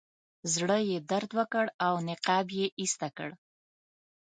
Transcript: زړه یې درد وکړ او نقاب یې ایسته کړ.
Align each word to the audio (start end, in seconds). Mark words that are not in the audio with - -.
زړه 0.53 0.77
یې 0.89 0.97
درد 1.11 1.29
وکړ 1.39 1.65
او 1.85 1.93
نقاب 2.09 2.47
یې 2.59 2.67
ایسته 2.81 3.07
کړ. 3.17 3.29